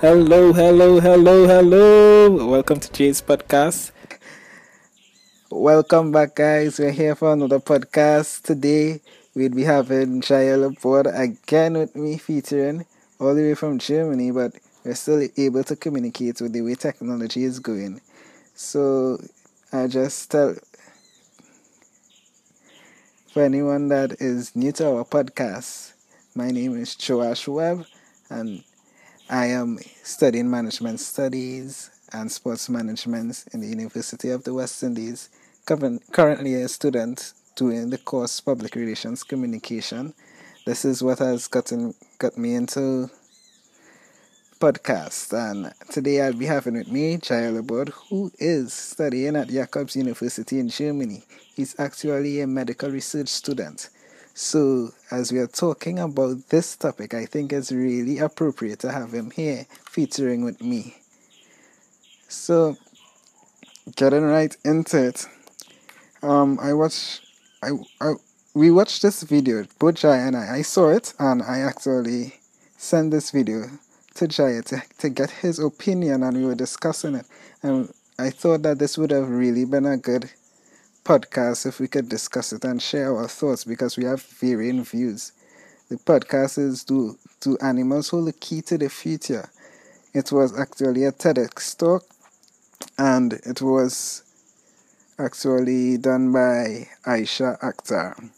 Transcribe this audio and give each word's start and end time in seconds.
Hello, 0.00 0.52
hello, 0.52 1.00
hello, 1.00 1.46
hello. 1.46 2.46
Welcome 2.46 2.78
to 2.80 2.92
Jay's 2.92 3.20
podcast. 3.20 3.90
Welcome 5.50 6.12
back, 6.12 6.36
guys. 6.36 6.78
We're 6.78 6.92
here 6.92 7.14
for 7.16 7.32
another 7.32 7.58
podcast. 7.58 8.42
Today, 8.42 9.00
we'll 9.34 9.50
be 9.50 9.64
having 9.64 10.22
Jael 10.22 10.64
aboard 10.64 11.08
again 11.08 11.74
with 11.74 11.96
me, 11.96 12.16
featuring 12.16 12.86
all 13.18 13.34
the 13.34 13.42
way 13.42 13.54
from 13.54 13.78
Germany, 13.78 14.30
but 14.30 14.52
we're 14.84 14.94
still 14.94 15.26
able 15.36 15.64
to 15.64 15.74
communicate 15.74 16.40
with 16.40 16.52
the 16.52 16.62
way 16.62 16.76
technology 16.76 17.42
is 17.44 17.58
going. 17.58 18.00
So, 18.54 19.18
I 19.72 19.88
just 19.88 20.30
tell 20.30 20.54
for 23.32 23.42
anyone 23.42 23.88
that 23.88 24.20
is 24.20 24.54
new 24.54 24.70
to 24.72 24.86
our 24.96 25.04
podcast, 25.04 25.92
my 26.34 26.50
name 26.50 26.76
is 26.80 26.96
Joash 27.08 27.48
Webb, 27.48 27.84
and 28.30 28.62
I 29.30 29.46
am 29.46 29.78
studying 30.02 30.50
management 30.50 31.00
studies 31.00 31.90
and 32.14 32.32
sports 32.32 32.70
management 32.70 33.44
in 33.52 33.60
the 33.60 33.66
University 33.66 34.30
of 34.30 34.44
the 34.44 34.54
West 34.54 34.82
Indies. 34.82 35.28
Currently, 35.66 36.54
a 36.54 36.66
student 36.66 37.34
doing 37.54 37.90
the 37.90 37.98
course 37.98 38.40
Public 38.40 38.74
Relations 38.74 39.22
Communication. 39.24 40.14
This 40.64 40.86
is 40.86 41.02
what 41.02 41.18
has 41.18 41.46
gotten 41.46 41.94
got 42.18 42.38
me 42.38 42.54
into 42.54 43.10
podcast. 44.60 45.34
And 45.34 45.74
today 45.90 46.22
I'll 46.22 46.32
be 46.32 46.46
having 46.46 46.74
with 46.74 46.90
me 46.90 47.18
Jael 47.22 47.62
Abod, 47.62 47.90
who 48.08 48.32
is 48.38 48.72
studying 48.72 49.36
at 49.36 49.48
Jacobs 49.48 49.94
University 49.94 50.58
in 50.58 50.70
Germany. 50.70 51.22
He's 51.54 51.78
actually 51.78 52.40
a 52.40 52.46
medical 52.46 52.90
research 52.90 53.28
student. 53.28 53.90
So, 54.40 54.92
as 55.10 55.32
we 55.32 55.40
are 55.40 55.48
talking 55.48 55.98
about 55.98 56.48
this 56.50 56.76
topic, 56.76 57.12
I 57.12 57.26
think 57.26 57.52
it's 57.52 57.72
really 57.72 58.20
appropriate 58.20 58.78
to 58.78 58.92
have 58.92 59.12
him 59.12 59.32
here 59.32 59.66
featuring 59.90 60.44
with 60.44 60.62
me. 60.62 60.98
So, 62.28 62.76
getting 63.96 64.22
right 64.22 64.56
into 64.64 65.08
it, 65.08 65.26
um, 66.22 66.56
I 66.62 66.72
watched, 66.72 67.22
I, 67.64 67.70
I, 68.00 68.12
we 68.54 68.70
watched 68.70 69.02
this 69.02 69.24
video, 69.24 69.64
both 69.80 69.96
Jai 69.96 70.18
and 70.18 70.36
I. 70.36 70.58
I 70.58 70.62
saw 70.62 70.90
it, 70.90 71.14
and 71.18 71.42
I 71.42 71.58
actually 71.58 72.38
sent 72.76 73.10
this 73.10 73.32
video 73.32 73.64
to 74.14 74.28
Jai 74.28 74.60
to, 74.66 74.82
to 74.98 75.08
get 75.08 75.30
his 75.30 75.58
opinion, 75.58 76.22
and 76.22 76.36
we 76.36 76.44
were 76.44 76.54
discussing 76.54 77.16
it. 77.16 77.26
And 77.64 77.92
I 78.20 78.30
thought 78.30 78.62
that 78.62 78.78
this 78.78 78.96
would 78.96 79.10
have 79.10 79.28
really 79.28 79.64
been 79.64 79.84
a 79.84 79.96
good 79.96 80.30
podcast 81.08 81.64
if 81.64 81.80
we 81.80 81.88
could 81.88 82.06
discuss 82.06 82.52
it 82.52 82.62
and 82.66 82.82
share 82.82 83.16
our 83.16 83.26
thoughts 83.26 83.64
because 83.64 83.96
we 83.96 84.04
have 84.04 84.20
varying 84.20 84.84
views. 84.84 85.32
The 85.88 85.96
podcast 85.96 86.58
is 86.58 86.84
Do, 86.84 87.16
Do 87.40 87.56
Animals 87.62 88.10
Hold 88.10 88.28
the 88.28 88.34
Key 88.34 88.60
to 88.62 88.76
the 88.76 88.90
Future? 88.90 89.48
It 90.12 90.30
was 90.30 90.58
actually 90.58 91.04
a 91.04 91.12
TEDx 91.12 91.78
talk 91.78 92.04
and 92.98 93.32
it 93.32 93.62
was 93.62 94.22
actually 95.18 95.96
done 95.96 96.30
by 96.30 96.88
Aysha 97.06 97.58
Akhtar. 97.60 98.28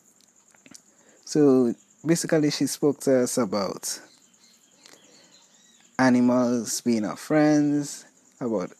So 1.24 1.74
basically, 2.06 2.52
she 2.52 2.66
spoke 2.66 3.00
to 3.00 3.24
us 3.24 3.36
about 3.36 4.00
animals 5.98 6.82
being 6.82 7.04
our 7.04 7.16
friends, 7.16 8.04
about 8.40 8.70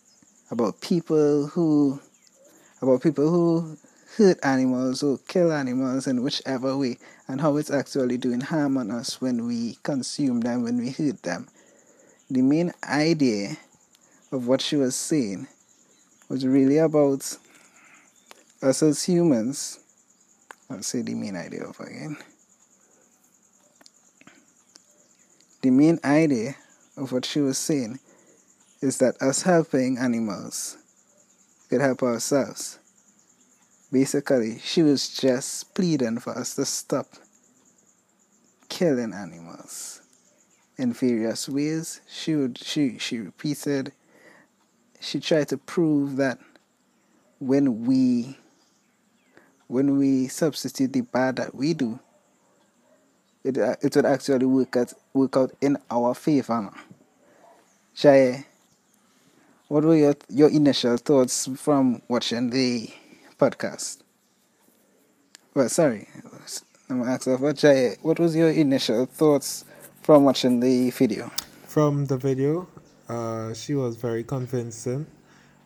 about 0.53 0.81
people 0.81 1.49
who 1.49 1.99
about 2.83 3.03
people 3.03 3.29
who 3.31 3.77
hurt 4.17 4.39
animals 4.43 5.03
or 5.03 5.19
kill 5.29 5.53
animals 5.53 6.07
in 6.07 6.23
whichever 6.23 6.77
way 6.77 6.99
and 7.29 7.41
how 7.41 7.57
it's 7.57 7.71
actually 7.71 8.17
doing 8.17 8.41
harm 8.41 8.77
on 8.77 8.91
us 8.91 9.21
when 9.21 9.47
we 9.47 9.79
consume 9.83 10.41
them, 10.41 10.63
when 10.63 10.79
we 10.79 10.91
hurt 10.91 11.23
them. 11.23 11.49
The 12.31 12.43
main 12.43 12.73
idea 12.85 13.57
of 14.33 14.47
what 14.47 14.61
she 14.61 14.77
was 14.77 14.95
saying 14.95 15.47
was 16.29 16.47
really 16.47 16.79
about 16.79 17.37
us 18.63 18.83
as 18.83 19.05
humans. 19.05 19.81
I'll 20.69 20.83
say 20.83 21.03
the 21.03 21.15
main 21.15 21.37
idea 21.37 21.65
of 21.65 21.79
again. 21.81 22.17
The 25.63 25.71
main 25.71 25.99
idea 26.05 26.57
of 26.97 27.13
what 27.13 27.25
she 27.25 27.41
was 27.41 27.59
saying 27.59 27.99
is 28.81 28.99
that 28.99 29.21
us 29.21 29.43
helping 29.43 29.99
animals 29.99 30.79
could 31.71 31.81
help 31.81 32.03
ourselves. 32.03 32.81
Basically, 33.93 34.59
she 34.59 34.83
was 34.83 35.09
just 35.09 35.73
pleading 35.73 36.19
for 36.19 36.37
us 36.37 36.57
to 36.57 36.65
stop 36.65 37.07
killing 38.69 39.15
animals 39.15 40.03
in 40.77 40.93
various 40.93 41.49
ways. 41.49 42.01
She 42.09 42.35
would 42.35 42.59
she 42.59 42.99
she 42.99 43.19
repeated 43.19 43.93
she 45.01 45.19
tried 45.19 45.49
to 45.49 45.57
prove 45.57 46.17
that 46.17 46.39
when 47.39 47.87
we 47.87 48.37
when 49.67 49.97
we 49.97 50.29
substitute 50.29 50.93
the 50.93 51.01
bad 51.03 51.37
that 51.37 51.55
we 51.55 51.73
do, 51.73 52.01
it 53.45 53.57
it 53.57 53.95
would 53.97 54.07
actually 54.07 54.47
work 54.47 54.77
out 54.77 54.93
work 55.15 55.37
out 55.37 55.53
in 55.61 55.79
our 55.91 56.15
favor. 56.15 56.71
Jaya, 57.95 58.45
what 59.71 59.85
were 59.85 59.95
your, 59.95 60.17
your 60.29 60.51
initial 60.51 60.97
thoughts 60.97 61.49
from 61.57 62.03
watching 62.09 62.51
the 62.51 62.91
podcast? 63.39 63.99
Well, 65.55 65.69
sorry, 65.69 66.09
I'm 66.89 67.03
asking 67.03 67.39
what 67.39 67.55
Jay, 67.55 67.95
what 68.03 68.19
was 68.19 68.35
your 68.35 68.51
initial 68.51 69.07
thoughts 69.07 69.65
from 70.03 70.25
watching 70.25 70.59
the 70.59 70.91
video? 70.91 71.31
From 71.69 72.05
the 72.07 72.17
video, 72.17 72.67
uh, 73.09 73.55
she 73.55 73.77
was 73.77 73.95
very 73.95 74.25
convincing. 74.25 75.07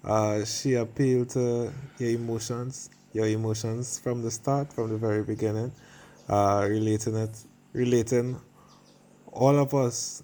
Uh, 0.04 0.44
she 0.44 0.74
appealed 0.74 1.30
to 1.30 1.72
your 1.98 2.10
emotions, 2.10 2.90
your 3.14 3.26
emotions 3.26 3.98
from 3.98 4.20
the 4.20 4.30
start, 4.30 4.70
from 4.70 4.90
the 4.90 4.98
very 4.98 5.22
beginning, 5.22 5.72
uh, 6.28 6.66
relating 6.68 7.16
it, 7.16 7.38
relating 7.72 8.38
all 9.32 9.58
of 9.58 9.72
us, 9.72 10.22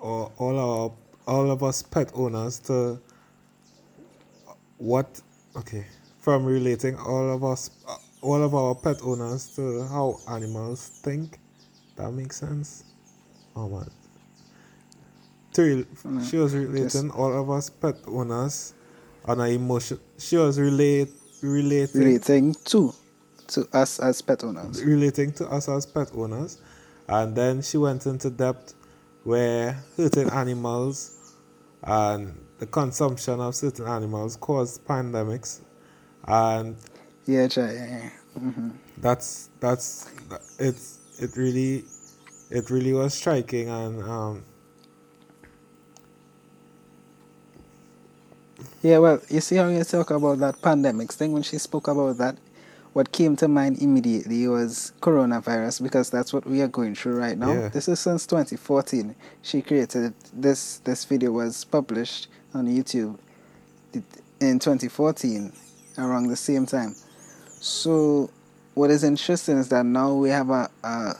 or 0.00 0.32
all 0.36 0.58
our, 0.58 0.92
all 1.32 1.48
of 1.48 1.62
us 1.62 1.80
pet 1.80 2.10
owners 2.12 2.58
to 2.58 3.00
what 4.80 5.20
okay 5.54 5.86
from 6.20 6.44
relating 6.44 6.96
all 6.96 7.30
of 7.30 7.44
us 7.44 7.70
all 8.22 8.42
of 8.42 8.54
our 8.54 8.74
pet 8.74 8.96
owners 9.02 9.54
to 9.54 9.86
how 9.88 10.16
animals 10.28 10.88
think 11.02 11.38
that 11.96 12.10
makes 12.12 12.36
sense? 12.36 12.84
Oh 13.54 13.68
man. 13.68 13.90
To 15.52 15.86
she 16.24 16.36
was 16.36 16.54
relating 16.54 17.06
yes. 17.06 17.14
all 17.14 17.38
of 17.38 17.50
us 17.50 17.68
pet 17.68 17.96
owners 18.06 18.72
on 19.26 19.40
an 19.40 19.50
emotion 19.50 20.00
she 20.18 20.36
was 20.36 20.58
relate 20.58 21.10
relating 21.42 22.00
relating 22.00 22.54
to 22.64 22.94
to 23.48 23.68
us 23.72 23.98
as 23.98 24.22
pet 24.22 24.44
owners. 24.44 24.82
Relating 24.82 25.32
to 25.32 25.48
us 25.48 25.68
as 25.68 25.84
pet 25.84 26.08
owners. 26.14 26.58
And 27.08 27.34
then 27.34 27.60
she 27.62 27.76
went 27.76 28.06
into 28.06 28.30
depth 28.30 28.74
where 29.24 29.82
hurting 29.96 30.30
animals 30.30 31.34
and 31.82 32.38
the 32.60 32.66
consumption 32.66 33.40
of 33.40 33.54
certain 33.54 33.86
animals 33.86 34.36
caused 34.36 34.84
pandemics, 34.84 35.60
and 36.28 36.76
yeah, 37.26 37.48
yeah. 37.56 38.10
Mm-hmm. 38.38 38.68
that's 38.98 39.48
that's 39.60 40.10
it's 40.58 40.98
it 41.18 41.36
really 41.36 41.84
it 42.50 42.70
really 42.70 42.92
was 42.92 43.14
striking 43.14 43.68
and 43.68 44.02
um, 44.02 44.44
yeah 48.82 48.98
well 48.98 49.20
you 49.28 49.40
see 49.40 49.56
how 49.56 49.68
you 49.68 49.82
talk 49.82 50.10
about 50.10 50.38
that 50.38 50.60
pandemics 50.60 51.12
thing 51.12 51.32
when 51.32 51.42
she 51.42 51.58
spoke 51.58 51.88
about 51.88 52.18
that 52.18 52.36
what 52.92 53.12
came 53.12 53.36
to 53.36 53.48
mind 53.48 53.80
immediately 53.80 54.46
was 54.48 54.92
coronavirus 55.00 55.82
because 55.82 56.10
that's 56.10 56.32
what 56.32 56.44
we 56.44 56.60
are 56.60 56.68
going 56.68 56.94
through 56.94 57.14
right 57.14 57.38
now. 57.38 57.52
Yeah. 57.52 57.68
This 57.68 57.88
is 57.88 58.00
since 58.00 58.26
2014. 58.26 59.14
She 59.42 59.62
created 59.62 60.12
this. 60.32 60.78
This 60.78 61.04
video 61.04 61.30
was 61.30 61.64
published 61.64 62.26
on 62.54 62.66
YouTube 62.66 63.18
in 64.40 64.58
2014, 64.58 65.52
around 65.98 66.28
the 66.28 66.36
same 66.36 66.66
time. 66.66 66.94
So, 67.60 68.30
what 68.74 68.90
is 68.90 69.04
interesting 69.04 69.58
is 69.58 69.68
that 69.68 69.84
now 69.84 70.14
we 70.14 70.30
have 70.30 70.50
a, 70.50 70.70
a 70.82 71.14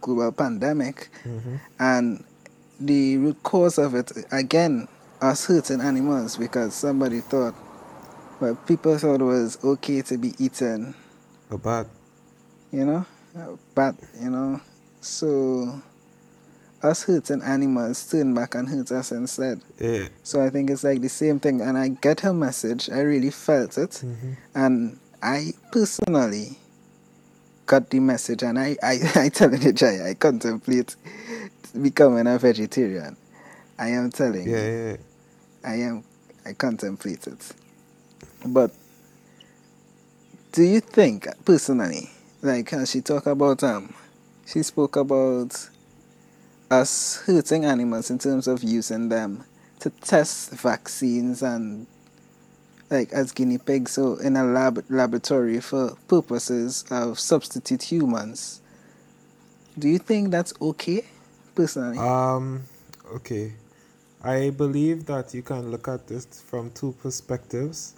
global 0.00 0.32
pandemic, 0.32 1.10
mm-hmm. 1.24 1.56
and 1.78 2.24
the 2.80 3.16
root 3.18 3.42
cause 3.42 3.78
of 3.78 3.94
it 3.94 4.12
again 4.32 4.86
us 5.20 5.46
hurting 5.46 5.80
animals 5.80 6.36
because 6.36 6.74
somebody 6.74 7.20
thought 7.20 7.54
well, 8.38 8.54
people 8.66 8.98
thought 8.98 9.20
it 9.20 9.24
was 9.24 9.58
okay 9.64 10.02
to 10.02 10.18
be 10.18 10.34
eaten. 10.38 10.94
A 11.50 11.56
bat. 11.56 11.86
You 12.70 12.84
know? 12.84 13.06
A 13.34 13.56
bat, 13.74 13.94
you 14.20 14.28
know? 14.28 14.60
So, 15.00 15.80
us 16.86 17.02
hurting 17.02 17.42
animals 17.42 18.08
turn 18.10 18.32
back 18.34 18.54
and 18.54 18.68
hurt 18.68 18.90
us 18.92 19.12
instead. 19.12 19.60
Yeah. 19.78 20.08
So 20.22 20.40
I 20.42 20.48
think 20.50 20.70
it's 20.70 20.84
like 20.84 21.02
the 21.02 21.08
same 21.08 21.38
thing. 21.40 21.60
And 21.60 21.76
I 21.76 21.88
get 21.88 22.20
her 22.20 22.32
message. 22.32 22.88
I 22.90 23.00
really 23.00 23.30
felt 23.30 23.76
it. 23.76 23.90
Mm-hmm. 23.90 24.32
And 24.54 24.98
I 25.22 25.52
personally 25.72 26.58
got 27.66 27.90
the 27.90 28.00
message. 28.00 28.42
And 28.42 28.58
I, 28.58 28.76
I, 28.82 28.98
I 29.16 29.28
tell 29.28 29.54
you, 29.54 29.72
Jai, 29.72 30.08
I 30.08 30.14
contemplate 30.14 30.96
becoming 31.80 32.26
a 32.26 32.38
vegetarian. 32.38 33.16
I 33.78 33.88
am 33.88 34.10
telling 34.10 34.48
Yeah, 34.48 34.66
you. 34.66 34.86
yeah. 34.88 34.96
I 35.64 35.74
am. 35.82 36.04
I 36.46 36.52
contemplate 36.54 37.26
it. 37.26 37.52
But 38.46 38.70
do 40.52 40.62
you 40.62 40.80
think, 40.80 41.26
personally, 41.44 42.08
like 42.40 42.72
she 42.86 43.00
talk 43.00 43.26
about 43.26 43.62
um, 43.64 43.92
she 44.46 44.62
spoke 44.62 44.96
about 44.96 45.68
us 46.70 47.22
hurting 47.26 47.64
animals 47.64 48.10
in 48.10 48.18
terms 48.18 48.48
of 48.48 48.62
using 48.62 49.08
them 49.08 49.44
to 49.80 49.90
test 49.90 50.50
vaccines 50.50 51.42
and 51.42 51.86
like 52.90 53.12
as 53.12 53.32
guinea 53.32 53.58
pigs, 53.58 53.92
so 53.92 54.16
in 54.16 54.36
a 54.36 54.44
lab 54.44 54.84
laboratory 54.88 55.60
for 55.60 55.96
purposes 56.08 56.84
of 56.90 57.18
substitute 57.18 57.82
humans. 57.82 58.60
Do 59.78 59.88
you 59.88 59.98
think 59.98 60.30
that's 60.30 60.54
okay, 60.60 61.04
personally? 61.54 61.98
Um, 61.98 62.62
okay. 63.14 63.52
I 64.22 64.50
believe 64.50 65.06
that 65.06 65.34
you 65.34 65.42
can 65.42 65.70
look 65.70 65.88
at 65.88 66.06
this 66.06 66.26
from 66.26 66.70
two 66.70 66.92
perspectives. 67.02 67.94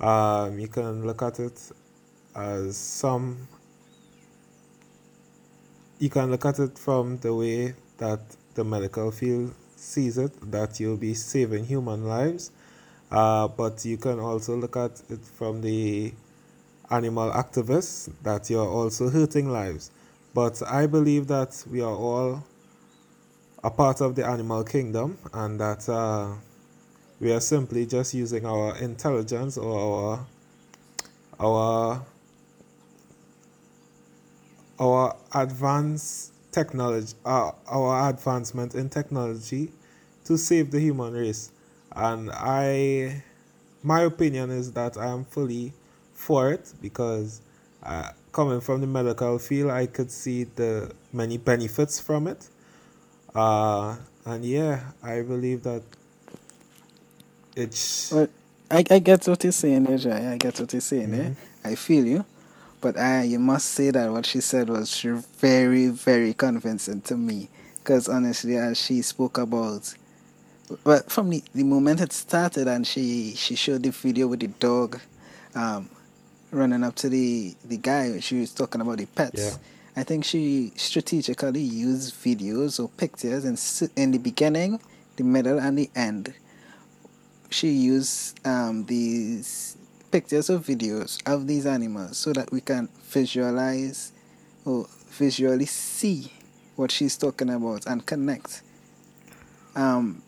Um, 0.00 0.58
you 0.58 0.68
can 0.68 1.06
look 1.06 1.22
at 1.22 1.40
it 1.40 1.60
as 2.36 2.76
some. 2.76 3.48
You 5.98 6.10
can 6.10 6.30
look 6.30 6.44
at 6.44 6.58
it 6.58 6.78
from 6.78 7.18
the 7.18 7.34
way 7.34 7.74
that 7.98 8.20
the 8.54 8.64
medical 8.64 9.10
field 9.10 9.54
sees 9.76 10.18
it, 10.18 10.32
that 10.50 10.80
you'll 10.80 10.96
be 10.96 11.14
saving 11.14 11.64
human 11.64 12.04
lives. 12.04 12.50
Uh, 13.10 13.48
but 13.48 13.84
you 13.84 13.96
can 13.96 14.18
also 14.18 14.56
look 14.56 14.76
at 14.76 15.02
it 15.08 15.20
from 15.20 15.60
the 15.62 16.12
animal 16.90 17.30
activists, 17.30 18.10
that 18.22 18.50
you're 18.50 18.68
also 18.68 19.08
hurting 19.08 19.50
lives. 19.50 19.90
But 20.34 20.62
I 20.66 20.86
believe 20.86 21.26
that 21.28 21.64
we 21.70 21.80
are 21.80 21.94
all 21.94 22.44
a 23.64 23.70
part 23.70 24.00
of 24.00 24.14
the 24.14 24.26
animal 24.26 24.62
kingdom 24.64 25.18
and 25.32 25.58
that 25.60 25.88
uh, 25.88 26.34
we 27.20 27.32
are 27.32 27.40
simply 27.40 27.86
just 27.86 28.14
using 28.14 28.46
our 28.46 28.76
intelligence 28.76 29.58
or 29.58 29.78
our 29.80 30.26
our 31.40 32.06
our 34.78 35.16
advanced 35.34 36.32
technology 36.52 37.14
uh, 37.24 37.50
our 37.68 38.10
advancement 38.10 38.74
in 38.74 38.88
technology 38.88 39.70
to 40.24 40.36
save 40.38 40.70
the 40.70 40.80
human 40.80 41.12
race 41.14 41.52
and 41.96 42.30
i 42.32 43.22
my 43.82 44.02
opinion 44.02 44.50
is 44.50 44.72
that 44.72 44.96
i 44.96 45.06
am 45.06 45.24
fully 45.24 45.72
for 46.14 46.52
it 46.52 46.72
because 46.82 47.40
uh, 47.84 48.10
coming 48.32 48.60
from 48.60 48.80
the 48.80 48.86
medical 48.86 49.38
field 49.38 49.70
i 49.70 49.86
could 49.86 50.10
see 50.10 50.44
the 50.44 50.90
many 51.12 51.38
benefits 51.38 52.00
from 52.00 52.26
it 52.26 52.48
uh, 53.34 53.96
and 54.26 54.44
yeah 54.44 54.80
i 55.02 55.20
believe 55.22 55.62
that 55.62 55.82
it's 57.56 58.12
Well, 58.12 58.28
I, 58.70 58.84
I 58.90 58.98
get 59.00 59.26
what 59.28 59.42
you're 59.44 59.52
saying 59.52 59.84
there, 59.84 59.98
Jai. 59.98 60.32
I 60.32 60.36
get 60.36 60.58
what 60.60 60.72
you're 60.72 60.80
saying 60.80 61.10
there. 61.10 61.32
I 61.64 61.74
feel 61.74 62.06
you. 62.06 62.24
But 62.80 62.96
I, 62.96 63.24
you 63.24 63.38
must 63.38 63.70
say 63.70 63.90
that 63.90 64.10
what 64.12 64.26
she 64.26 64.40
said 64.40 64.68
was 64.68 65.00
very, 65.38 65.88
very 65.88 66.32
convincing 66.34 67.00
to 67.02 67.16
me. 67.16 67.48
Because 67.78 68.08
honestly, 68.08 68.56
as 68.56 68.80
she 68.80 69.02
spoke 69.02 69.38
about, 69.38 69.94
well, 70.84 71.02
from 71.08 71.30
the, 71.30 71.42
the 71.54 71.64
moment 71.64 72.00
it 72.00 72.12
started 72.12 72.68
and 72.68 72.86
she, 72.86 73.34
she 73.34 73.56
showed 73.56 73.82
the 73.82 73.90
video 73.90 74.26
with 74.28 74.40
the 74.40 74.48
dog 74.48 75.00
um, 75.54 75.88
running 76.50 76.84
up 76.84 76.94
to 76.96 77.08
the, 77.08 77.54
the 77.64 77.78
guy, 77.78 78.20
she 78.20 78.40
was 78.40 78.52
talking 78.52 78.80
about 78.80 78.98
the 78.98 79.06
pets. 79.06 79.40
Yeah. 79.40 80.00
I 80.00 80.04
think 80.04 80.24
she 80.24 80.72
strategically 80.76 81.60
used 81.60 82.14
videos 82.14 82.78
or 82.78 82.88
pictures 82.90 83.44
in, 83.44 83.56
in 84.00 84.12
the 84.12 84.18
beginning, 84.18 84.80
the 85.16 85.24
middle, 85.24 85.58
and 85.58 85.78
the 85.78 85.90
end 85.96 86.34
she 87.50 87.70
used 87.70 88.46
um, 88.46 88.84
these 88.84 89.76
pictures 90.10 90.50
or 90.50 90.58
videos 90.58 91.18
of 91.26 91.46
these 91.46 91.66
animals 91.66 92.16
so 92.18 92.32
that 92.32 92.50
we 92.52 92.60
can 92.60 92.88
visualize 93.04 94.12
or 94.64 94.86
visually 95.10 95.66
see 95.66 96.32
what 96.76 96.90
she's 96.90 97.16
talking 97.16 97.50
about 97.50 97.86
and 97.86 98.04
connect. 98.06 98.62
Um, 99.74 100.22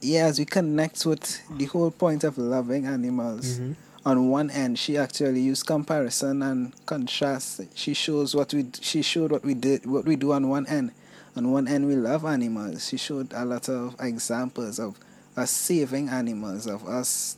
yeah, 0.00 0.26
as 0.26 0.38
we 0.38 0.44
connect 0.44 1.04
with 1.06 1.40
the 1.58 1.64
whole 1.66 1.90
point 1.90 2.24
of 2.24 2.36
loving 2.38 2.86
animals, 2.86 3.58
Mhm. 3.58 3.76
on 4.04 4.28
one 4.28 4.50
end 4.50 4.78
she 4.78 4.98
actually 4.98 5.40
used 5.40 5.64
comparison 5.66 6.42
and 6.42 6.72
contrast. 6.86 7.60
She 7.74 7.94
shows 7.94 8.34
what 8.34 8.52
we 8.52 8.66
she 8.80 9.00
showed 9.02 9.30
what 9.32 9.44
we 9.44 9.54
did 9.54 9.86
what 9.86 10.04
we 10.04 10.16
do 10.16 10.32
on 10.32 10.48
one 10.48 10.66
end. 10.66 10.90
On 11.36 11.50
one 11.50 11.66
end 11.66 11.86
we 11.86 11.96
love 11.96 12.24
animals. 12.24 12.86
She 12.86 12.96
showed 12.98 13.32
a 13.32 13.44
lot 13.44 13.68
of 13.68 13.96
examples 13.98 14.78
of 14.78 14.96
us 15.36 15.50
saving 15.50 16.08
animals, 16.10 16.66
of 16.66 16.86
us 16.86 17.36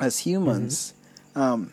as 0.00 0.18
humans, 0.18 0.94
um, 1.34 1.72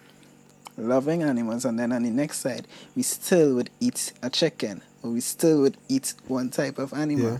loving 0.78 1.24
animals, 1.24 1.66
and 1.66 1.80
then 1.80 1.92
on 1.92 2.04
the 2.04 2.10
next 2.12 2.40
side 2.40 2.68
we 2.96 3.02
still 3.04 3.56
would 3.56 3.70
eat 3.80 4.14
a 4.22 4.30
chicken 4.30 4.82
or 5.04 5.12
we 5.12 5.22
still 5.22 5.62
would 5.62 5.78
eat 5.88 6.14
one 6.28 6.50
type 6.50 6.78
of 6.78 6.94
animal, 6.94 7.34
Yeah. 7.34 7.38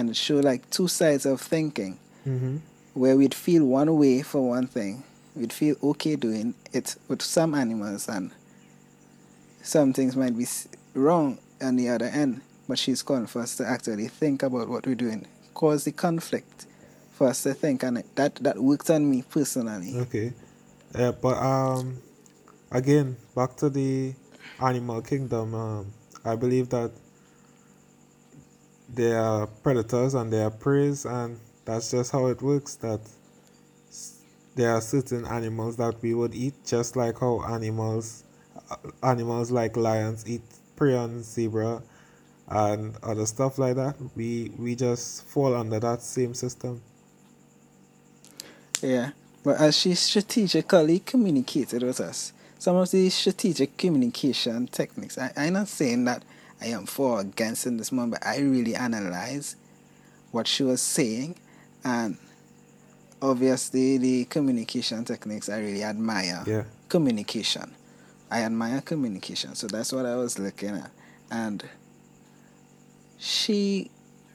and 0.00 0.16
show 0.16 0.36
like 0.40 0.68
two 0.70 0.88
sides 0.88 1.26
of 1.26 1.40
thinking 1.40 1.98
hmm 2.24 2.56
where 2.94 3.16
we'd 3.16 3.34
feel 3.34 3.64
one 3.64 3.96
way 3.96 4.20
for 4.20 4.46
one 4.46 4.66
thing, 4.66 5.02
we'd 5.34 5.50
feel 5.52 5.74
okay 5.82 6.14
doing 6.14 6.52
it 6.74 6.94
with 7.08 7.22
some 7.22 7.54
animals, 7.54 8.06
and 8.06 8.30
some 9.62 9.94
things 9.94 10.14
might 10.14 10.36
be 10.36 10.46
wrong 10.94 11.38
on 11.62 11.76
the 11.76 11.88
other 11.88 12.04
end. 12.06 12.42
But 12.68 12.78
she's 12.78 13.02
calling 13.02 13.26
for 13.26 13.40
us 13.40 13.56
to 13.56 13.66
actually 13.66 14.08
think 14.08 14.42
about 14.42 14.68
what 14.68 14.86
we're 14.86 14.94
doing, 14.94 15.26
cause 15.54 15.84
the 15.84 15.92
conflict 15.92 16.66
to 17.30 17.54
think, 17.54 17.82
and 17.82 18.02
that 18.14 18.36
that 18.36 18.58
worked 18.58 18.90
on 18.90 19.08
me 19.08 19.22
personally. 19.22 19.96
Okay. 19.96 20.32
Yeah, 20.98 21.12
but 21.12 21.36
um, 21.38 21.98
again, 22.70 23.16
back 23.34 23.56
to 23.56 23.70
the 23.70 24.14
animal 24.60 25.00
kingdom. 25.02 25.54
Um, 25.54 25.92
I 26.24 26.36
believe 26.36 26.68
that 26.70 26.92
they 28.94 29.12
are 29.12 29.46
predators 29.46 30.14
and 30.14 30.32
they 30.32 30.42
are 30.42 30.50
prey, 30.50 30.92
and 31.04 31.40
that's 31.64 31.90
just 31.90 32.12
how 32.12 32.26
it 32.26 32.42
works. 32.42 32.76
That 32.76 33.00
there 34.54 34.72
are 34.72 34.80
certain 34.80 35.26
animals 35.26 35.76
that 35.76 36.00
we 36.02 36.14
would 36.14 36.34
eat, 36.34 36.54
just 36.66 36.96
like 36.96 37.18
how 37.18 37.42
animals, 37.48 38.24
uh, 38.70 38.76
animals 39.02 39.50
like 39.50 39.76
lions 39.76 40.28
eat 40.28 40.42
prey 40.76 40.94
on 40.94 41.22
zebra, 41.22 41.82
and 42.48 42.96
other 43.02 43.26
stuff 43.26 43.58
like 43.58 43.76
that. 43.76 43.96
We 44.14 44.52
we 44.58 44.74
just 44.74 45.24
fall 45.26 45.54
under 45.54 45.80
that 45.80 46.02
same 46.02 46.34
system. 46.34 46.82
Yeah, 48.82 49.10
but 49.44 49.60
as 49.60 49.78
she 49.78 49.94
strategically 49.94 50.98
communicated 50.98 51.82
with 51.82 52.00
us, 52.00 52.32
some 52.58 52.76
of 52.76 52.90
these 52.90 53.14
strategic 53.14 53.76
communication 53.76 54.66
techniques, 54.66 55.18
I, 55.18 55.32
I'm 55.36 55.54
not 55.54 55.68
saying 55.68 56.04
that 56.04 56.24
I 56.60 56.66
am 56.66 56.86
for 56.86 57.18
or 57.18 57.20
against 57.20 57.66
in 57.66 57.76
this 57.76 57.90
moment, 57.90 58.20
but 58.20 58.26
I 58.26 58.38
really 58.38 58.74
analyze 58.74 59.56
what 60.30 60.46
she 60.46 60.62
was 60.62 60.80
saying, 60.80 61.36
and 61.84 62.18
obviously 63.20 63.98
the 63.98 64.24
communication 64.26 65.04
techniques 65.04 65.48
I 65.48 65.58
really 65.58 65.84
admire. 65.84 66.42
Yeah. 66.46 66.64
Communication. 66.88 67.74
I 68.30 68.42
admire 68.42 68.80
communication, 68.80 69.54
so 69.54 69.66
that's 69.66 69.92
what 69.92 70.06
I 70.06 70.16
was 70.16 70.38
looking 70.38 70.70
at, 70.70 70.90
and 71.30 71.64
she 73.18 73.91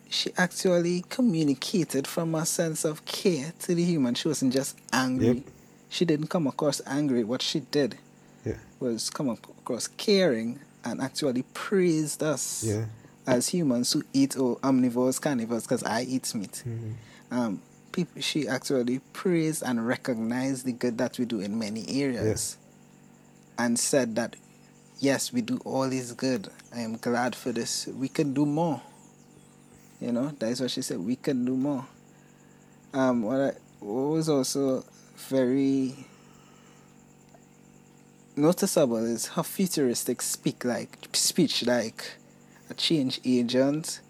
she 0.09 0.31
actually 0.37 1.03
communicated 1.09 2.07
from 2.07 2.35
a 2.35 2.45
sense 2.45 2.85
of 2.85 3.03
care 3.05 3.53
to 3.59 3.75
the 3.75 3.83
human. 3.83 4.15
She 4.15 4.27
wasn't 4.27 4.53
just 4.53 4.77
angry. 4.93 5.27
Yep. 5.27 5.43
She 5.89 6.05
didn't 6.05 6.27
come 6.27 6.47
across 6.47 6.81
angry. 6.85 7.23
What 7.23 7.41
she 7.41 7.59
did 7.61 7.97
Yeah. 8.45 8.57
was 8.79 9.09
come 9.09 9.29
across 9.29 9.87
caring 9.87 10.59
and 10.83 11.01
actually 11.01 11.43
praised 11.53 12.23
us 12.23 12.63
Yeah. 12.63 12.85
as 13.25 13.49
humans 13.49 13.91
who 13.93 14.03
eat 14.13 14.37
or 14.37 14.57
omnivores, 14.57 15.19
carnivores, 15.19 15.63
because 15.63 15.83
I 15.83 16.03
eat 16.03 16.33
meat. 16.35 16.63
Mhm. 16.65 16.93
Um, 17.31 17.61
people, 17.91 18.21
she 18.21 18.47
actually 18.47 18.99
praised 19.13 19.63
and 19.63 19.85
recognized 19.85 20.65
the 20.65 20.71
good 20.71 20.97
that 20.99 21.17
we 21.19 21.25
do 21.25 21.39
in 21.41 21.57
many 21.59 21.85
areas, 22.01 22.57
and 23.57 23.77
said 23.77 24.15
that 24.15 24.35
yes, 24.99 25.33
we 25.33 25.41
do 25.41 25.57
all 25.65 25.83
is 25.91 26.13
good. 26.13 26.49
I 26.73 26.81
am 26.81 26.97
glad 26.97 27.35
for 27.35 27.51
this. 27.51 27.87
We 27.87 28.07
can 28.07 28.33
do 28.33 28.45
more. 28.45 28.81
You 29.99 30.11
know, 30.11 30.27
that 30.39 30.49
is 30.49 30.61
what 30.61 30.71
she 30.71 30.81
said. 30.81 30.99
We 30.99 31.15
can 31.15 31.43
do 31.45 31.55
more. 31.55 31.85
Um, 32.93 33.23
what, 33.23 33.39
I, 33.41 33.51
what 33.79 34.11
was 34.11 34.29
also 34.29 34.83
very 35.29 35.95
noticeable 38.35 38.97
is 38.97 39.27
her 39.29 39.43
futuristic 39.43 40.21
speak 40.21 40.63
like 40.63 41.07
speech 41.13 41.65
like 41.65 42.13
a 42.69 42.73
change 42.73 43.19
agent 43.25 44.01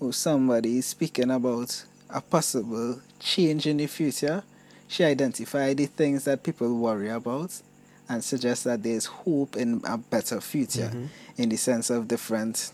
or 0.00 0.12
somebody 0.12 0.80
speaking 0.80 1.30
about 1.30 1.84
a 2.10 2.20
possible 2.20 3.00
change 3.20 3.66
in 3.66 3.76
the 3.76 3.86
future. 3.86 4.42
She 4.88 5.04
identified 5.04 5.76
the 5.76 5.86
things 5.86 6.24
that 6.24 6.42
people 6.42 6.76
worry 6.76 7.08
about 7.08 7.60
and 8.08 8.22
suggests 8.22 8.64
that 8.64 8.82
there's 8.82 9.06
hope 9.06 9.56
in 9.56 9.80
a 9.84 9.96
better 9.96 10.40
future 10.40 10.90
Mhm. 10.92 11.08
in 11.36 11.48
the 11.48 11.56
sense 11.56 11.88
of 11.88 12.08
different 12.08 12.72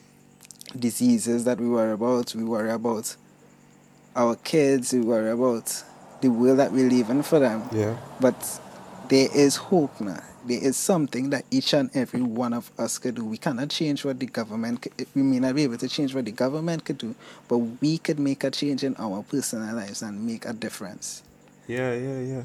diseases 0.79 1.45
that 1.45 1.61
we 1.61 1.69
worry 1.69 1.93
about. 1.93 2.35
We 2.35 2.45
worry 2.45 2.71
about 2.71 3.17
our 4.17 4.35
kids, 4.37 4.93
we 4.93 5.01
worry 5.01 5.31
about 5.31 5.83
the 6.21 6.29
world 6.29 6.59
that 6.59 6.73
we 6.73 6.83
live 6.85 7.11
in 7.11 7.23
for 7.23 7.39
them. 7.39 7.63
Yeah. 7.73 7.97
But 8.21 8.61
there 9.09 9.29
is 9.35 9.57
hope 9.57 10.01
now. 10.01 10.23
There 10.45 10.63
is 10.63 10.77
something 10.77 11.31
that 11.31 11.45
each 11.51 11.75
and 11.75 11.91
every 11.95 12.23
one 12.23 12.53
of 12.53 12.71
us 12.79 12.99
could 12.99 13.17
do. 13.17 13.25
We 13.25 13.37
cannot 13.37 13.69
change 13.69 14.05
what 14.05 14.19
the 14.19 14.27
government. 14.27 14.83
Could, 14.83 15.07
we 15.15 15.23
may 15.23 15.41
not 15.41 15.55
be 15.55 15.65
able 15.65 15.79
to 15.79 15.89
change 15.89 16.15
what 16.15 16.25
the 16.25 16.33
government 16.33 16.85
could 16.85 16.99
do, 16.99 17.15
but 17.49 17.59
we 17.59 17.99
could 17.99 18.19
make 18.19 18.45
a 18.45 18.51
change 18.51 18.83
in 18.83 18.97
our 18.99 19.23
personal 19.23 19.75
lives 19.75 20.03
and 20.03 20.27
make 20.27 20.47
a 20.47 20.53
difference. 20.53 21.23
Yeah, 21.67 21.93
yeah, 21.95 22.21
yeah. 22.21 22.43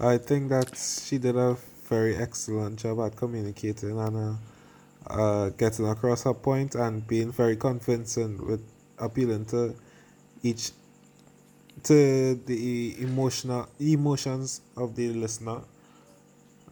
I 0.00 0.18
think 0.18 0.48
that 0.48 0.76
she 0.76 1.18
did 1.18 1.36
a 1.36 1.56
very 1.84 2.16
excellent 2.16 2.78
job 2.78 3.00
at 3.00 3.16
communicating 3.16 3.98
and 3.98 4.16
uh, 4.16 4.34
uh, 5.08 5.50
getting 5.50 5.86
across 5.88 6.24
her 6.24 6.34
point 6.34 6.74
and 6.74 7.06
being 7.06 7.32
very 7.32 7.56
convincing 7.56 8.44
with 8.46 8.60
appealing 8.98 9.44
to 9.46 9.74
each 10.42 10.72
to 11.84 12.34
the 12.46 12.94
emotional 13.00 13.68
emotions 13.80 14.60
of 14.76 14.94
the 14.96 15.08
listener. 15.12 15.60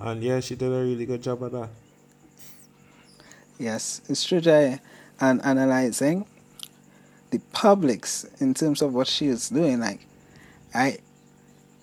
And 0.01 0.23
yeah, 0.23 0.41
she 0.41 0.55
did 0.57 0.73
a 0.73 0.83
really 0.83 1.07
good 1.07 1.23
job 1.23 1.43
at 1.45 1.53
that. 1.53 1.71
Yes, 3.59 4.01
it's 4.09 4.25
true, 4.25 4.41
Jay. 4.41 4.81
And 5.21 5.45
analyzing 5.45 6.27
the 7.31 7.39
publics 7.53 8.25
in 8.41 8.55
terms 8.55 8.83
of 8.83 8.95
what 8.95 9.07
she 9.07 9.27
is 9.27 9.49
doing, 9.49 9.81
like 9.81 10.07
I 10.75 10.99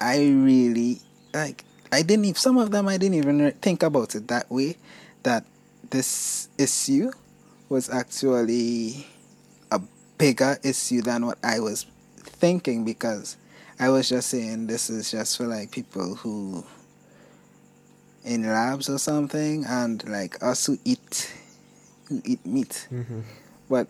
I 0.01 0.19
really 0.27 1.01
like 1.33 1.65
I 1.91 2.01
didn't 2.01 2.37
some 2.37 2.57
of 2.57 2.71
them 2.71 2.87
I 2.87 2.97
didn't 2.97 3.15
even 3.15 3.51
think 3.61 3.83
about 3.83 4.15
it 4.15 4.27
that 4.27 4.49
way 4.51 4.77
that 5.23 5.45
this 5.89 6.49
issue 6.57 7.11
was 7.69 7.89
actually 7.89 9.07
a 9.71 9.81
bigger 10.17 10.57
issue 10.63 11.01
than 11.01 11.25
what 11.25 11.37
I 11.43 11.59
was 11.59 11.85
thinking 12.17 12.85
because 12.85 13.37
I 13.79 13.89
was 13.89 14.09
just 14.09 14.29
saying 14.29 14.67
this 14.67 14.89
is 14.89 15.11
just 15.11 15.37
for 15.37 15.47
like 15.47 15.71
people 15.71 16.15
who 16.15 16.65
in 18.23 18.43
labs 18.43 18.89
or 18.89 18.97
something 18.97 19.65
and 19.65 20.07
like 20.09 20.41
us 20.43 20.65
who 20.65 20.77
eat 20.83 21.33
who 22.07 22.21
eat 22.25 22.45
meat. 22.45 22.87
Mm-hmm. 22.91 23.21
But 23.69 23.87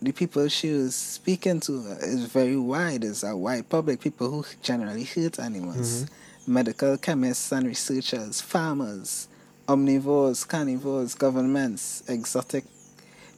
the 0.00 0.12
people 0.12 0.48
she 0.48 0.72
was 0.72 0.94
speaking 0.94 1.60
to 1.60 1.96
is 2.00 2.24
very 2.26 2.56
wide. 2.56 3.04
It's 3.04 3.22
a 3.22 3.36
wide 3.36 3.68
public. 3.68 4.00
People 4.00 4.30
who 4.30 4.44
generally 4.62 5.04
hurt 5.04 5.38
animals, 5.38 6.06
medical 6.46 6.98
chemists 6.98 7.52
and 7.52 7.66
researchers, 7.66 8.40
farmers, 8.40 9.28
omnivores, 9.66 10.46
carnivores, 10.46 11.14
governments, 11.14 12.02
exotic 12.08 12.64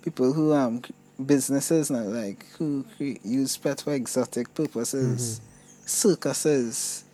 people 0.03 0.33
who 0.33 0.53
um 0.53 0.83
businesses 1.25 1.91
now 1.91 2.03
like 2.03 2.47
who 2.59 2.85
use 2.99 3.57
pet 3.57 3.81
for 3.81 3.95
exotic 3.95 4.53
purposes, 4.55 5.41
circuses. 5.87 7.05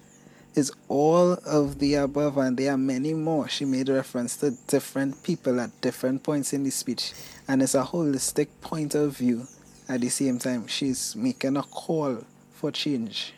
Is 0.56 0.72
all 0.88 1.34
of 1.46 1.78
the 1.78 1.94
above, 1.94 2.36
and 2.36 2.56
there 2.56 2.72
are 2.72 2.76
many 2.76 3.14
more. 3.14 3.48
She 3.48 3.64
made 3.64 3.88
reference 3.88 4.36
to 4.38 4.50
different 4.66 5.22
people 5.22 5.60
at 5.60 5.80
different 5.80 6.24
points 6.24 6.52
in 6.52 6.64
the 6.64 6.70
speech, 6.70 7.12
and 7.46 7.62
it's 7.62 7.76
a 7.76 7.84
holistic 7.84 8.48
point 8.60 8.96
of 8.96 9.16
view. 9.16 9.46
At 9.88 10.00
the 10.00 10.08
same 10.08 10.40
time, 10.40 10.66
she's 10.66 11.14
making 11.14 11.56
a 11.56 11.62
call 11.62 12.24
for 12.52 12.72
change, 12.72 13.32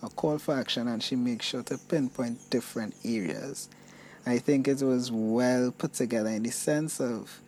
a 0.00 0.08
call 0.08 0.38
for 0.38 0.54
action, 0.54 0.86
and 0.86 1.02
she 1.02 1.16
makes 1.16 1.46
sure 1.46 1.64
to 1.64 1.76
pinpoint 1.76 2.38
different 2.50 2.94
areas. 3.04 3.68
I 4.26 4.38
think 4.38 4.68
it 4.68 4.82
was 4.82 5.12
well 5.12 5.70
put 5.70 5.92
together 5.92 6.30
in 6.30 6.42
the 6.42 6.50
sense 6.50 7.00
of 7.00 7.40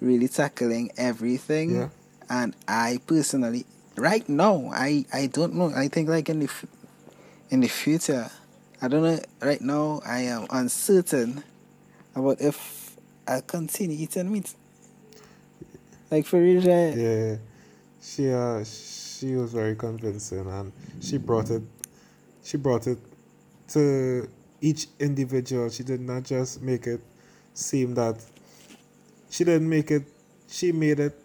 really 0.00 0.28
tackling 0.28 0.90
everything. 0.96 1.74
Yeah. 1.76 1.88
And 2.28 2.54
I 2.68 3.00
personally, 3.06 3.64
right 3.96 4.28
now, 4.28 4.70
I, 4.72 5.04
I 5.12 5.26
don't 5.26 5.54
know. 5.54 5.72
I 5.74 5.88
think 5.88 6.08
like 6.08 6.28
in 6.28 6.40
the 6.40 6.50
in 7.50 7.60
the 7.60 7.68
future, 7.68 8.30
I 8.80 8.88
don't 8.88 9.02
know. 9.02 9.18
Right 9.42 9.60
now, 9.60 10.00
I 10.06 10.20
am 10.20 10.46
uncertain 10.50 11.42
about 12.14 12.40
if 12.40 12.96
I 13.26 13.40
continue 13.40 13.96
eating 13.98 14.32
meat. 14.32 14.54
Like 16.10 16.26
for 16.26 16.40
real, 16.40 16.60
Jay. 16.60 16.94
Yeah, 16.96 17.36
she 18.00 18.32
uh, 18.32 18.64
she 18.64 19.34
was 19.34 19.52
very 19.52 19.76
convincing, 19.76 20.46
and 20.46 20.72
she 21.00 21.18
brought 21.18 21.50
it, 21.50 21.62
she 22.42 22.56
brought 22.56 22.86
it 22.86 22.98
to 23.68 24.28
each 24.60 24.88
individual. 24.98 25.68
She 25.70 25.82
did 25.82 26.00
not 26.00 26.24
just 26.24 26.62
make 26.62 26.86
it 26.86 27.00
seem 27.54 27.94
that 27.94 28.16
she 29.30 29.44
didn't 29.44 29.68
make 29.68 29.90
it. 29.90 30.04
She 30.48 30.72
made 30.72 31.00
it. 31.00 31.16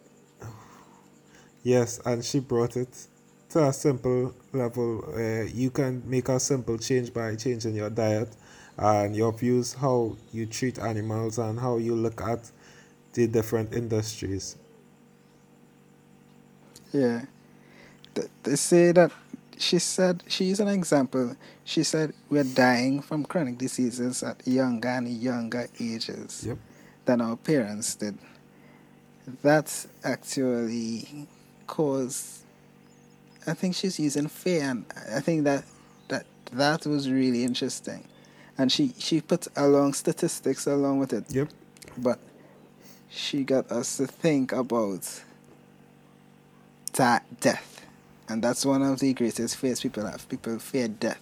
Yes, 1.64 2.00
and 2.06 2.24
she 2.24 2.40
brought 2.40 2.78
it 2.78 3.08
to 3.50 3.68
a 3.68 3.74
simple 3.74 4.34
level. 4.54 5.04
Uh, 5.16 5.44
you 5.44 5.72
can 5.72 6.04
make 6.06 6.30
a 6.30 6.40
simple 6.40 6.78
change 6.78 7.14
by 7.14 7.36
changing 7.36 7.76
your 7.76 7.90
diet 7.90 8.30
and 8.78 9.16
your 9.16 9.32
views, 9.32 9.74
how 9.74 10.16
you 10.32 10.46
treat 10.46 10.78
animals, 10.80 11.38
and 11.38 11.60
how 11.60 11.78
you 11.78 11.96
look 11.96 12.22
at 12.22 12.52
the 13.14 13.28
different 13.28 13.74
industries. 13.74 14.58
Yeah. 16.94 17.26
They 18.44 18.56
say 18.56 18.92
that 18.94 19.12
she 19.58 19.80
said 19.80 20.24
she's 20.28 20.60
an 20.60 20.68
example. 20.68 21.36
She 21.64 21.84
said 21.84 22.14
we're 22.30 22.44
dying 22.44 23.02
from 23.02 23.26
chronic 23.26 23.58
diseases 23.58 24.24
at 24.24 24.46
younger 24.48 24.90
and 24.90 25.08
younger 25.08 25.68
ages 25.80 26.44
Yep. 26.46 26.58
than 27.06 27.22
our 27.22 27.36
parents 27.36 27.96
did. 27.96 28.18
That 29.42 29.86
actually 30.04 31.28
caused. 31.68 32.44
I 33.48 33.54
think 33.54 33.76
she's 33.76 34.00
using 34.00 34.28
fear, 34.28 34.64
and 34.64 34.86
I 35.16 35.20
think 35.20 35.44
that 35.46 35.64
that 36.10 36.26
that 36.52 36.86
was 36.86 37.10
really 37.10 37.44
interesting, 37.44 38.04
and 38.58 38.72
she 38.72 38.94
she 38.98 39.22
put 39.22 39.48
along 39.56 39.94
statistics 39.94 40.68
along 40.68 41.00
with 41.00 41.14
it 41.14 41.26
Yep. 41.30 41.50
but 41.98 42.20
she 43.10 43.44
got 43.44 43.72
us 43.72 43.98
to 43.98 44.08
think 44.08 44.52
about 44.52 45.24
that 46.94 47.24
death 47.40 47.75
and 48.28 48.44
that's 48.44 48.66
one 48.66 48.82
of 48.82 49.00
the 49.00 49.14
greatest 49.14 49.58
fears 49.58 49.82
people 49.82 50.06
have. 50.06 50.28
People 50.28 50.58
fear 50.60 50.88
death. 50.88 51.22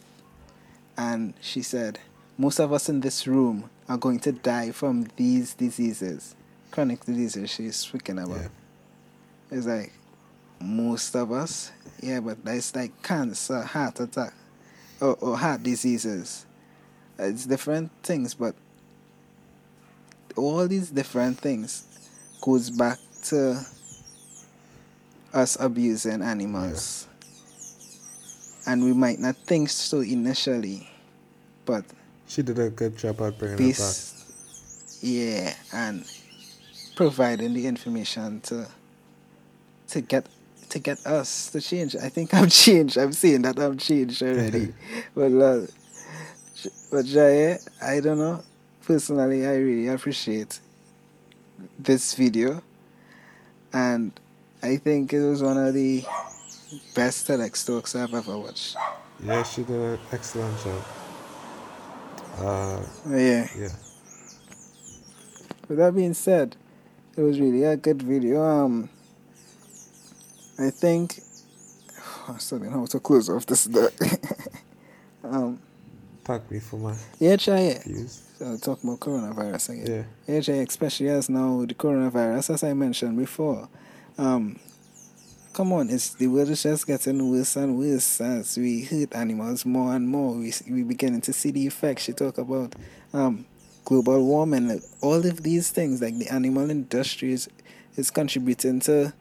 And 0.98 1.34
she 1.42 1.62
said 1.62 2.00
most 2.38 2.60
of 2.60 2.72
us 2.72 2.90
in 2.90 3.02
this 3.02 3.28
room 3.28 3.70
are 3.90 3.98
going 3.98 4.20
to 4.22 4.32
die 4.32 4.72
from 4.72 5.08
these 5.16 5.54
diseases. 5.54 6.36
Chronic 6.72 7.02
diseases 7.06 7.50
she's 7.50 7.76
speaking 7.76 8.20
about. 8.20 8.38
Yeah. 8.38 8.48
it's 9.58 9.68
like 9.68 9.94
most 10.60 11.16
of 11.16 11.32
us? 11.32 11.72
Yeah 12.02 12.22
but 12.22 12.44
that's 12.46 12.76
like 12.76 13.02
cancer 13.04 13.62
heart 13.62 14.00
attack 14.00 14.34
or, 15.02 15.16
or 15.16 15.38
heart 15.38 15.62
diseases. 15.64 16.46
It's 17.20 17.46
different 17.46 17.92
things 18.02 18.34
but 18.34 18.56
all 20.36 20.68
these 20.68 20.90
different 20.90 21.38
things 21.38 21.86
goes 22.42 22.70
back 22.70 22.98
to 23.26 23.64
us 25.34 25.58
abusing 25.60 26.22
animals. 26.22 27.08
And 28.66 28.84
we 28.84 28.94
might 28.94 29.20
not 29.20 29.36
think 29.36 29.70
so 29.70 30.00
initially, 30.00 30.90
but 31.66 31.84
She 32.28 32.42
did 32.42 32.58
a 32.60 32.70
good 32.70 32.98
job 32.98 33.22
at 33.22 33.38
bringing 33.38 33.56
it 33.56 33.60
back. 33.60 33.68
this, 33.68 35.00
yeah, 35.02 35.54
and 35.74 36.06
providing 36.96 37.54
the 37.54 37.68
information 37.68 38.40
to 38.42 38.68
to 39.90 40.02
get 40.02 40.28
to 40.70 40.80
get 40.80 41.06
us 41.06 41.52
to 41.52 41.60
change. 41.60 41.96
I 41.96 42.08
think 42.10 42.34
I'm 42.34 42.48
changed. 42.64 42.98
I'm 42.98 43.12
seeing 43.12 43.42
that 43.42 43.60
I'm 43.60 43.78
changed 43.78 44.24
already. 44.24 44.74
but 45.14 45.32
uh, 45.34 45.68
but 46.90 47.06
Jaya, 47.06 47.58
I 47.82 48.00
don't 48.00 48.18
know. 48.18 48.42
Personally, 48.86 49.46
I 49.46 49.56
really 49.58 49.88
appreciate 49.90 50.60
this 51.78 52.14
video, 52.16 52.62
and 53.74 54.12
I 54.64 54.78
think 54.78 55.12
it 55.14 55.20
was 55.24 55.44
one 55.44 55.58
of 55.58 55.74
the 55.74 56.04
best 56.96 57.28
TEDx 57.28 57.66
talks 57.68 57.96
I've 57.96 58.14
ever 58.14 58.38
watched. 58.38 58.76
Yeah, 59.24 59.44
she 59.44 59.64
did 59.64 59.76
an 59.76 60.00
excellent 60.12 60.58
job. 60.64 60.84
Uh, 62.40 62.82
Yeah. 63.10 63.48
yeah. 63.58 63.70
With 65.68 65.78
that 65.78 65.94
being 65.96 66.14
said, 66.14 66.56
it 67.16 67.22
was 67.22 67.40
really 67.40 67.64
a 67.64 67.76
good 67.78 68.02
video. 68.02 68.42
Um, 68.44 68.90
I 70.58 70.70
think 70.70 71.20
I'm 72.28 72.40
studying 72.40 72.72
how 72.72 72.86
to 72.86 73.00
close 73.00 73.30
off 73.30 73.46
this. 73.46 73.68
Um, 75.26 75.58
Thank 76.26 76.52
me 76.52 76.60
for 76.60 76.76
my 76.78 76.96
yeah, 77.18 77.38
try 77.38 77.60
it. 77.60 77.84
views. 77.86 78.22
So 78.38 78.58
talk 78.58 78.84
about 78.84 79.00
coronavirus 79.00 79.70
again. 79.82 80.06
Yeah. 80.28 80.36
AJ, 80.40 80.68
especially 80.68 81.08
as 81.08 81.30
now 81.30 81.56
with 81.56 81.70
the 81.70 81.76
coronavirus, 81.76 82.54
as 82.56 82.64
I 82.64 82.74
mentioned 82.74 83.18
before, 83.18 83.70
um, 84.18 84.60
come 85.54 85.72
on, 85.74 85.90
it's 85.90 86.14
the 86.16 86.28
world 86.28 86.50
is 86.50 86.64
just 86.64 86.88
getting 86.88 87.30
worse 87.30 87.56
and 87.56 87.78
worse 87.78 88.20
as 88.22 88.58
we 88.58 88.84
hurt 88.84 89.16
animals 89.16 89.66
more 89.66 89.96
and 89.96 90.08
more. 90.08 90.34
We 90.34 90.54
we 90.70 90.84
beginning 90.84 91.22
to 91.22 91.34
see 91.34 91.52
the 91.52 91.68
effects. 91.68 92.08
You 92.08 92.14
talk 92.14 92.38
about 92.38 92.76
um, 93.14 93.46
global 93.86 94.26
warming, 94.26 94.68
like, 94.68 94.82
all 95.02 95.26
of 95.26 95.44
these 95.44 95.70
things, 95.72 96.02
like 96.02 96.18
the 96.18 96.30
animal 96.30 96.70
industry 96.70 97.34
is, 97.34 97.50
is 97.96 98.10
contributing 98.12 98.80
to 98.82 99.14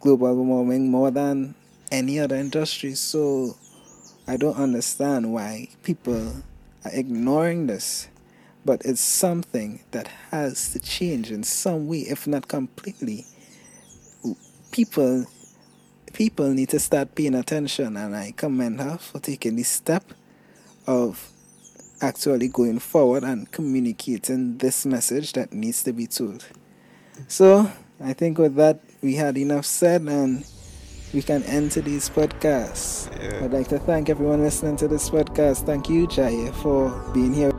global 0.00 0.34
warming 0.34 0.90
more 0.90 1.10
than 1.10 1.54
any 1.90 2.18
other 2.18 2.36
industry. 2.36 2.94
So 2.94 3.56
I 4.26 4.36
don't 4.36 4.56
understand 4.56 5.32
why 5.32 5.68
people 5.82 6.42
are 6.84 6.90
ignoring 6.92 7.66
this. 7.66 8.08
But 8.64 8.82
it's 8.84 9.00
something 9.00 9.82
that 9.90 10.06
has 10.30 10.72
to 10.72 10.78
change 10.78 11.32
in 11.32 11.42
some 11.42 11.88
way, 11.88 12.00
if 12.00 12.28
not 12.28 12.46
completely. 12.46 13.26
People 14.72 15.26
people 16.12 16.50
need 16.52 16.68
to 16.70 16.78
start 16.78 17.14
paying 17.14 17.34
attention 17.34 17.96
and 17.96 18.14
I 18.14 18.32
commend 18.36 18.80
her 18.80 18.98
for 18.98 19.18
taking 19.18 19.56
this 19.56 19.68
step 19.68 20.04
of 20.86 21.30
actually 22.02 22.48
going 22.48 22.78
forward 22.78 23.22
and 23.22 23.50
communicating 23.50 24.58
this 24.58 24.84
message 24.84 25.32
that 25.34 25.52
needs 25.52 25.82
to 25.84 25.92
be 25.92 26.06
told. 26.06 26.44
So 27.28 27.70
I 28.02 28.12
think 28.12 28.38
with 28.38 28.56
that 28.56 28.80
we 29.02 29.14
had 29.14 29.38
enough 29.38 29.64
said 29.64 30.02
and 30.02 30.44
we 31.14 31.22
can 31.22 31.42
end 31.44 31.70
today's 31.70 32.08
podcast. 32.08 33.10
Yeah. 33.20 33.44
I'd 33.44 33.52
like 33.52 33.68
to 33.68 33.78
thank 33.78 34.08
everyone 34.08 34.42
listening 34.42 34.76
to 34.78 34.88
this 34.88 35.10
podcast. 35.10 35.66
Thank 35.66 35.88
you, 35.88 36.06
Jaya, 36.06 36.52
for 36.52 36.90
being 37.12 37.34
here. 37.34 37.52